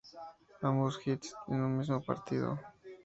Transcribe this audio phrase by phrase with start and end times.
[0.69, 2.49] Ambos hits en un mismo partido.